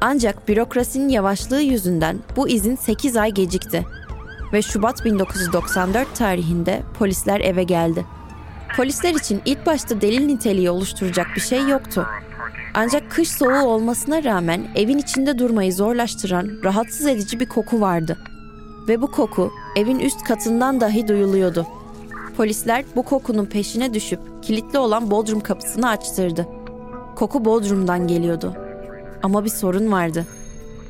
Ancak 0.00 0.48
bürokrasinin 0.48 1.08
yavaşlığı 1.08 1.60
yüzünden 1.60 2.18
bu 2.36 2.48
izin 2.48 2.76
8 2.76 3.16
ay 3.16 3.30
gecikti 3.30 3.86
ve 4.52 4.62
Şubat 4.62 5.04
1994 5.04 6.14
tarihinde 6.14 6.82
polisler 6.98 7.40
eve 7.40 7.62
geldi. 7.62 8.04
Polisler 8.76 9.14
için 9.14 9.42
ilk 9.44 9.66
başta 9.66 10.00
delil 10.00 10.26
niteliği 10.26 10.70
oluşturacak 10.70 11.26
bir 11.36 11.40
şey 11.40 11.68
yoktu. 11.68 12.06
Ancak 12.80 13.10
kış 13.10 13.30
soğuğu 13.30 13.62
olmasına 13.62 14.24
rağmen 14.24 14.66
evin 14.74 14.98
içinde 14.98 15.38
durmayı 15.38 15.72
zorlaştıran 15.72 16.50
rahatsız 16.64 17.06
edici 17.06 17.40
bir 17.40 17.46
koku 17.46 17.80
vardı. 17.80 18.18
Ve 18.88 19.02
bu 19.02 19.10
koku 19.10 19.50
evin 19.76 19.98
üst 19.98 20.22
katından 20.24 20.80
dahi 20.80 21.08
duyuluyordu. 21.08 21.66
Polisler 22.36 22.84
bu 22.96 23.02
kokunun 23.02 23.46
peşine 23.46 23.94
düşüp 23.94 24.20
kilitli 24.42 24.78
olan 24.78 25.10
bodrum 25.10 25.40
kapısını 25.40 25.88
açtırdı. 25.88 26.46
Koku 27.16 27.44
bodrumdan 27.44 28.06
geliyordu. 28.06 28.54
Ama 29.22 29.44
bir 29.44 29.50
sorun 29.50 29.92
vardı. 29.92 30.26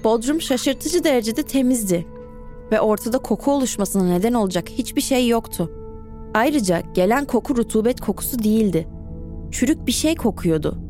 Bodrum 0.05 0.41
şaşırtıcı 0.41 1.05
derecede 1.05 1.43
temizdi 1.43 2.07
ve 2.73 2.81
ortada 2.81 3.19
koku 3.19 3.53
oluşmasına 3.53 4.09
neden 4.09 4.33
olacak 4.33 4.69
hiçbir 4.69 5.03
şey 5.03 5.29
yoktu. 5.29 5.73
Ayrıca 6.35 6.83
gelen 6.95 7.25
koku 7.25 7.57
rutubet 7.57 8.01
kokusu 8.01 8.39
değildi. 8.39 8.89
Çürük 9.51 9.87
bir 9.87 9.93
şey 9.93 10.17
kokuyordu 10.17 10.88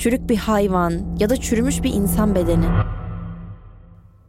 çürük 0.00 0.28
bir 0.28 0.36
hayvan 0.36 0.94
ya 1.18 1.30
da 1.30 1.36
çürümüş 1.36 1.82
bir 1.82 1.92
insan 1.92 2.34
bedeni. 2.34 2.66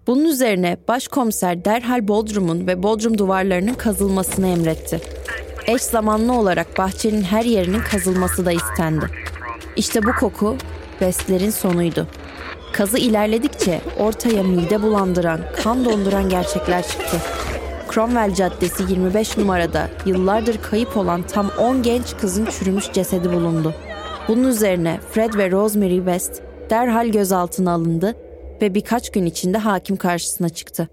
Bunun 0.07 0.25
üzerine 0.25 0.77
başkomiser 0.88 1.65
derhal 1.65 2.07
Bodrum'un 2.07 2.67
ve 2.67 2.84
Bodrum 2.84 3.17
duvarlarının 3.17 3.73
kazılmasını 3.73 4.47
emretti. 4.47 5.01
Eş 5.67 5.81
zamanlı 5.81 6.34
olarak 6.34 6.77
bahçenin 6.77 7.21
her 7.21 7.45
yerinin 7.45 7.79
kazılması 7.79 8.45
da 8.45 8.51
istendi. 8.51 9.05
İşte 9.75 10.03
bu 10.03 10.12
koku 10.19 10.57
West'lerin 10.89 11.49
sonuydu. 11.49 12.07
Kazı 12.73 12.97
ilerledikçe 12.97 13.81
ortaya 13.99 14.43
mide 14.43 14.81
bulandıran, 14.81 15.39
kan 15.63 15.86
donduran 15.86 16.29
gerçekler 16.29 16.88
çıktı. 16.88 17.17
Cromwell 17.93 18.34
Caddesi 18.34 18.84
25 18.84 19.38
numarada 19.38 19.89
yıllardır 20.05 20.57
kayıp 20.62 20.97
olan 20.97 21.23
tam 21.23 21.49
10 21.60 21.84
genç 21.84 22.17
kızın 22.17 22.45
çürümüş 22.45 22.91
cesedi 22.91 23.34
bulundu. 23.34 23.73
Bunun 24.27 24.43
üzerine 24.43 24.99
Fred 25.12 25.34
ve 25.34 25.51
Rosemary 25.51 25.97
West 25.97 26.41
derhal 26.69 27.07
gözaltına 27.07 27.71
alındı 27.71 28.15
ve 28.62 28.75
birkaç 28.75 29.12
gün 29.12 29.25
içinde 29.25 29.57
hakim 29.57 29.95
karşısına 29.95 30.49
çıktı. 30.49 30.88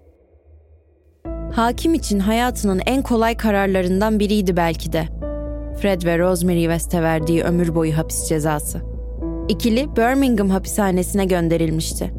Hakim 1.52 1.94
için 1.94 2.18
hayatının 2.18 2.80
en 2.86 3.02
kolay 3.02 3.36
kararlarından 3.36 4.18
biriydi 4.20 4.56
belki 4.56 4.92
de. 4.92 5.04
Fred 5.80 6.02
ve 6.04 6.18
Rosemary 6.18 6.62
West'e 6.62 7.02
verdiği 7.02 7.42
ömür 7.42 7.74
boyu 7.74 7.96
hapis 7.96 8.28
cezası. 8.28 8.80
İkili 9.48 9.96
Birmingham 9.96 10.50
hapishanesine 10.50 11.24
gönderilmişti. 11.24 12.12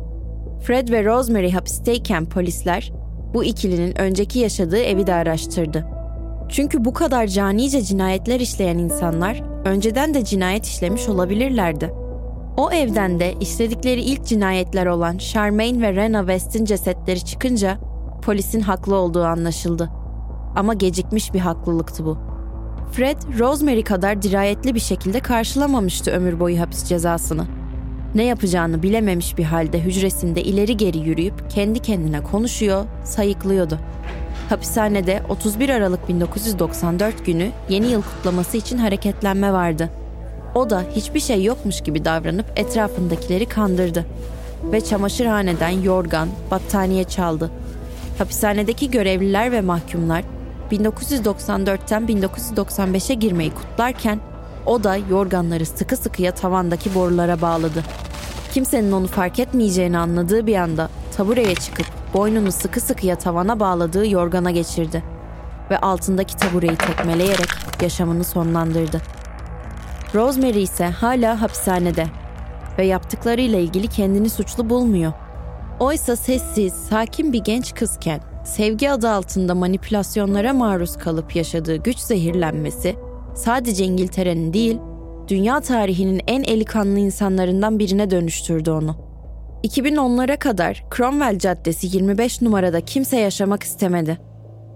Fred 0.64 0.90
ve 0.90 1.06
Rosemary 1.06 1.52
hapisteyken 1.52 2.26
polisler 2.26 2.92
bu 3.34 3.44
ikilinin 3.44 4.00
önceki 4.00 4.40
yaşadığı 4.40 4.80
evi 4.80 5.08
de 5.08 5.14
araştırdı. 5.14 5.86
Çünkü 6.50 6.86
bu 6.86 6.94
kadar 6.94 7.28
canice 7.28 7.82
cinayetler 7.82 8.40
işleyen 8.40 8.78
insanlar 8.78 9.49
önceden 9.66 10.14
de 10.14 10.26
cinayet 10.26 10.66
işlemiş 10.66 11.10
olabilirlerdi. 11.10 11.94
O 12.58 12.72
evden 12.72 13.20
de 13.20 13.34
işledikleri 13.40 14.02
ilk 14.02 14.26
cinayetler 14.26 14.86
olan 14.86 15.18
Charmaine 15.18 15.82
ve 15.82 15.94
Rena 15.94 16.20
West'in 16.20 16.66
cesetleri 16.66 17.26
çıkınca 17.26 17.78
polisin 18.22 18.62
haklı 18.62 18.96
olduğu 18.96 19.24
anlaşıldı. 19.24 19.90
Ama 20.56 20.74
gecikmiş 20.74 21.34
bir 21.34 21.40
haklılıktı 21.40 22.06
bu. 22.06 22.18
Fred, 22.92 23.18
Rosemary 23.40 23.84
kadar 23.84 24.22
dirayetli 24.22 24.76
bir 24.76 24.80
şekilde 24.80 25.20
karşılamamıştı 25.20 26.12
ömür 26.12 26.40
boyu 26.40 26.60
hapis 26.60 26.84
cezasını. 26.84 27.46
Ne 28.16 28.24
yapacağını 28.24 28.84
bilememiş 28.84 29.38
bir 29.38 29.44
halde 29.44 29.80
hücresinde 29.80 30.44
ileri 30.44 30.78
geri 30.78 30.98
yürüyüp 30.98 31.50
kendi 31.50 31.80
kendine 31.80 32.24
konuşuyor, 32.24 32.86
sayıklıyordu. 33.04 33.80
Hapishanede 34.50 35.24
31 35.30 35.70
Aralık 35.70 36.10
1994 36.10 37.26
günü 37.26 37.52
yeni 37.70 37.88
yıl 37.88 38.02
kutlaması 38.02 38.58
için 38.58 38.78
hareketlenme 38.78 39.54
vardı. 39.54 39.90
O 40.56 40.70
da 40.70 40.84
hiçbir 40.96 41.20
şey 41.20 41.44
yokmuş 41.44 41.82
gibi 41.82 42.06
davranıp 42.06 42.46
etrafındakileri 42.56 43.46
kandırdı. 43.46 44.06
Ve 44.64 44.82
çamaşırhaneden 44.82 45.70
yorgan, 45.70 46.30
battaniye 46.52 47.04
çaldı. 47.04 47.52
Hapishanedeki 48.18 48.92
görevliler 48.92 49.52
ve 49.52 49.62
mahkumlar 49.62 50.24
1994'ten 50.72 52.04
1995'e 52.04 53.16
girmeyi 53.16 53.52
kutlarken 53.52 54.20
o 54.66 54.84
da 54.84 54.96
yorganları 54.96 55.66
sıkı 55.66 55.98
sıkıya 55.98 56.32
tavandaki 56.32 56.96
borulara 56.96 57.42
bağladı. 57.42 57.84
Kimsenin 58.54 58.92
onu 58.92 59.08
fark 59.08 59.40
etmeyeceğini 59.40 59.98
anladığı 59.98 60.48
bir 60.48 60.56
anda 60.56 60.90
tabureye 61.18 61.56
çıkıp 61.56 61.99
boynunu 62.14 62.52
sıkı 62.52 62.82
sıkıya 62.82 63.16
tavana 63.16 63.60
bağladığı 63.60 64.08
yorgana 64.08 64.52
geçirdi 64.52 65.04
ve 65.72 65.78
altındaki 65.78 66.36
tabureyi 66.38 66.76
tekmeleyerek 66.76 67.50
yaşamını 67.82 68.24
sonlandırdı. 68.24 69.02
Rosemary 70.16 70.64
ise 70.64 70.86
hala 70.86 71.42
hapishanede 71.42 72.06
ve 72.78 72.86
yaptıklarıyla 72.86 73.60
ilgili 73.60 73.88
kendini 73.88 74.30
suçlu 74.30 74.70
bulmuyor. 74.70 75.14
Oysa 75.80 76.16
sessiz, 76.16 76.74
sakin 76.74 77.34
bir 77.34 77.44
genç 77.44 77.76
kızken 77.76 78.22
sevgi 78.46 78.92
adı 78.92 79.10
altında 79.10 79.56
manipülasyonlara 79.56 80.54
maruz 80.54 80.98
kalıp 80.98 81.36
yaşadığı 81.36 81.76
güç 81.76 81.98
zehirlenmesi 81.98 82.96
sadece 83.36 83.86
İngiltere'nin 83.86 84.54
değil, 84.54 84.78
dünya 85.28 85.60
tarihinin 85.60 86.22
en 86.28 86.44
eli 86.44 86.66
kanlı 86.66 87.00
insanlarından 87.00 87.80
birine 87.80 88.12
dönüştürdü 88.12 88.72
onu. 88.72 89.09
2010'lara 89.64 90.38
kadar 90.38 90.84
Cromwell 90.98 91.40
Caddesi 91.40 91.98
25 91.98 92.42
numarada 92.42 92.82
kimse 92.82 93.18
yaşamak 93.20 93.64
istemedi. 93.64 94.18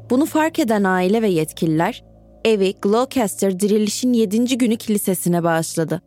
Bunu 0.09 0.25
fark 0.25 0.59
eden 0.59 0.83
aile 0.83 1.21
ve 1.21 1.27
yetkililer 1.27 2.03
evi 2.45 2.73
Gloucester 2.81 3.59
Diriliş'in 3.59 4.13
7. 4.13 4.57
günü 4.57 4.77
kilisesine 4.77 5.43
bağışladı. 5.43 6.01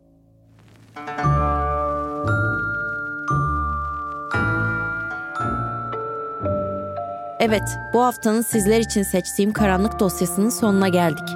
Evet, 7.39 7.77
bu 7.93 8.03
haftanın 8.03 8.41
sizler 8.41 8.79
için 8.79 9.03
seçtiğim 9.03 9.53
karanlık 9.53 9.99
dosyasının 9.99 10.49
sonuna 10.49 10.87
geldik. 10.87 11.29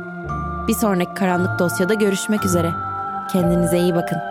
Bir 0.68 0.74
sonraki 0.74 1.14
karanlık 1.14 1.60
dosyada 1.60 1.94
görüşmek 1.94 2.46
üzere. 2.46 2.72
Kendinize 3.32 3.80
iyi 3.80 3.96
bakın. 3.96 4.31